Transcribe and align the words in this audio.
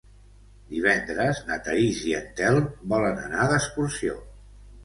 Divendres 0.69 1.41
na 1.51 1.59
Thaís 1.69 2.01
i 2.13 2.15
en 2.21 2.33
Telm 2.41 2.65
volen 2.95 3.23
anar 3.27 3.47
d'excursió. 3.53 4.21